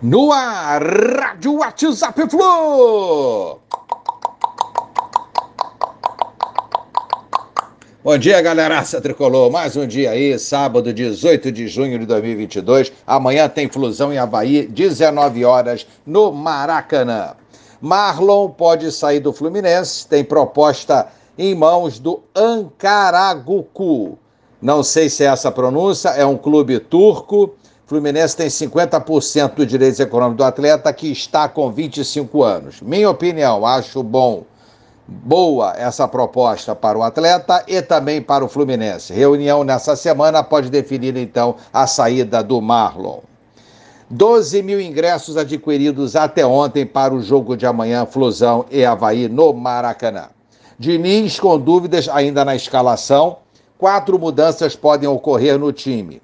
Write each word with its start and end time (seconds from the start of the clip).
No 0.00 0.32
ar, 0.32 0.82
Rádio 0.82 1.56
WhatsApp 1.56 2.30
Flu! 2.30 3.58
Bom 8.04 8.16
dia, 8.16 8.40
galeraça 8.40 9.00
tricolor. 9.00 9.50
Mais 9.50 9.76
um 9.76 9.86
dia 9.86 10.12
aí, 10.12 10.38
sábado, 10.38 10.94
18 10.94 11.50
de 11.50 11.66
junho 11.68 11.98
de 11.98 12.06
2022. 12.06 12.92
Amanhã 13.06 13.48
tem 13.48 13.68
Flusão 13.68 14.12
em 14.12 14.18
Havaí, 14.18 14.66
19 14.66 15.44
horas, 15.44 15.86
no 16.06 16.32
Maracanã. 16.32 17.34
Marlon 17.80 18.48
pode 18.50 18.90
sair 18.92 19.20
do 19.20 19.32
Fluminense, 19.32 20.06
tem 20.06 20.24
proposta 20.24 21.08
em 21.36 21.54
mãos 21.54 21.98
do 21.98 22.22
Ankaragucu. 22.34 24.18
Não 24.62 24.82
sei 24.82 25.10
se 25.10 25.24
é 25.24 25.26
essa 25.26 25.52
pronúncia, 25.52 26.08
é 26.10 26.24
um 26.24 26.36
clube 26.36 26.78
turco 26.80 27.54
Fluminense 27.88 28.36
tem 28.36 28.48
50% 28.48 29.54
dos 29.54 29.66
direitos 29.66 29.98
econômicos 29.98 30.36
do 30.36 30.44
atleta 30.44 30.92
que 30.92 31.10
está 31.10 31.48
com 31.48 31.72
25 31.72 32.42
anos. 32.42 32.82
Minha 32.82 33.08
opinião, 33.08 33.64
acho 33.64 34.02
bom, 34.02 34.44
boa 35.06 35.72
essa 35.74 36.06
proposta 36.06 36.74
para 36.76 36.98
o 36.98 37.02
atleta 37.02 37.64
e 37.66 37.80
também 37.80 38.20
para 38.20 38.44
o 38.44 38.48
Fluminense. 38.48 39.14
Reunião 39.14 39.64
nessa 39.64 39.96
semana 39.96 40.44
pode 40.44 40.68
definir 40.68 41.16
então 41.16 41.56
a 41.72 41.86
saída 41.86 42.42
do 42.44 42.60
Marlon. 42.60 43.20
12 44.10 44.62
mil 44.62 44.78
ingressos 44.78 45.38
adquiridos 45.38 46.14
até 46.14 46.44
ontem 46.44 46.84
para 46.84 47.14
o 47.14 47.22
jogo 47.22 47.56
de 47.56 47.64
amanhã, 47.64 48.04
Flusão 48.04 48.66
e 48.70 48.84
Havaí 48.84 49.30
no 49.30 49.54
Maracanã. 49.54 50.28
Diniz 50.78 51.40
com 51.40 51.58
dúvidas 51.58 52.06
ainda 52.06 52.44
na 52.44 52.54
escalação. 52.54 53.38
Quatro 53.78 54.18
mudanças 54.18 54.76
podem 54.76 55.08
ocorrer 55.08 55.58
no 55.58 55.72
time. 55.72 56.20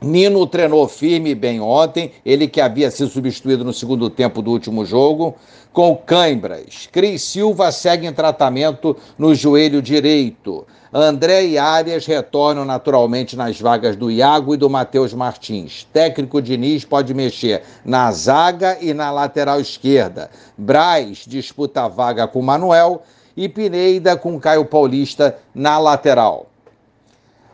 Nino 0.00 0.46
treinou 0.46 0.86
firme 0.86 1.30
e 1.30 1.34
bem 1.34 1.60
ontem, 1.60 2.12
ele 2.24 2.46
que 2.46 2.60
havia 2.60 2.88
sido 2.88 3.10
substituído 3.10 3.64
no 3.64 3.72
segundo 3.72 4.08
tempo 4.08 4.40
do 4.40 4.52
último 4.52 4.84
jogo, 4.84 5.34
com 5.72 5.96
cãibras. 5.96 6.88
Cris 6.92 7.22
Silva 7.22 7.72
segue 7.72 8.06
em 8.06 8.12
tratamento 8.12 8.96
no 9.18 9.34
joelho 9.34 9.82
direito. 9.82 10.64
André 10.92 11.46
e 11.46 11.58
Arias 11.58 12.06
retornam 12.06 12.64
naturalmente 12.64 13.36
nas 13.36 13.60
vagas 13.60 13.96
do 13.96 14.10
Iago 14.10 14.54
e 14.54 14.56
do 14.56 14.70
Matheus 14.70 15.12
Martins. 15.12 15.86
Técnico 15.92 16.40
Diniz 16.40 16.84
pode 16.84 17.12
mexer 17.12 17.62
na 17.84 18.10
zaga 18.12 18.78
e 18.80 18.94
na 18.94 19.10
lateral 19.10 19.60
esquerda. 19.60 20.30
Braz 20.56 21.24
disputa 21.26 21.82
a 21.82 21.88
vaga 21.88 22.26
com 22.28 22.40
Manuel 22.40 23.02
e 23.36 23.48
Pineida 23.48 24.16
com 24.16 24.40
Caio 24.40 24.64
Paulista 24.64 25.36
na 25.54 25.78
lateral. 25.78 26.47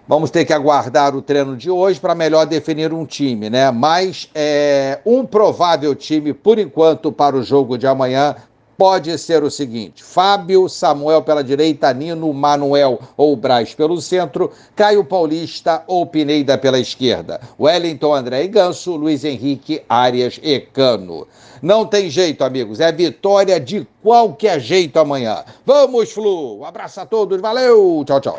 Vamos 0.06 0.30
ter 0.30 0.44
que 0.44 0.52
aguardar 0.52 1.16
o 1.16 1.22
treino 1.22 1.56
de 1.56 1.70
hoje 1.70 1.98
para 1.98 2.14
melhor 2.14 2.44
definir 2.44 2.92
um 2.92 3.06
time, 3.06 3.48
né? 3.48 3.70
Mas 3.70 4.28
é, 4.34 5.00
um 5.06 5.24
provável 5.24 5.94
time, 5.94 6.34
por 6.34 6.58
enquanto, 6.58 7.10
para 7.10 7.34
o 7.34 7.42
jogo 7.42 7.78
de 7.78 7.86
amanhã 7.86 8.36
pode 8.76 9.16
ser 9.18 9.42
o 9.42 9.50
seguinte: 9.50 10.04
Fábio, 10.04 10.68
Samuel 10.68 11.22
pela 11.22 11.42
direita, 11.42 11.92
Nino, 11.94 12.30
Manuel 12.34 13.00
ou 13.16 13.34
Braz 13.34 13.72
pelo 13.72 13.98
centro, 13.98 14.50
Caio 14.76 15.04
Paulista 15.04 15.82
ou 15.86 16.04
Pineida 16.04 16.58
pela 16.58 16.78
esquerda, 16.78 17.40
Wellington, 17.58 18.14
André 18.14 18.44
e 18.44 18.48
Ganso, 18.48 18.96
Luiz 18.96 19.24
Henrique, 19.24 19.82
Arias 19.88 20.38
e 20.42 20.60
Cano. 20.60 21.26
Não 21.62 21.86
tem 21.86 22.10
jeito, 22.10 22.44
amigos, 22.44 22.78
é 22.78 22.92
vitória 22.92 23.58
de 23.58 23.86
qualquer 24.02 24.60
jeito 24.60 24.98
amanhã. 24.98 25.44
Vamos, 25.64 26.12
Flu! 26.12 26.58
Um 26.58 26.64
abraço 26.66 27.00
a 27.00 27.06
todos, 27.06 27.40
valeu! 27.40 28.04
Tchau, 28.06 28.20
tchau. 28.20 28.38